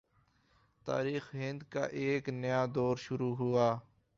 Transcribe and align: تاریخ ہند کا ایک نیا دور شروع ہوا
تاریخ 0.85 1.29
ہند 1.33 1.63
کا 1.69 1.83
ایک 2.01 2.29
نیا 2.31 2.65
دور 2.75 2.97
شروع 2.97 3.35
ہوا 3.35 3.69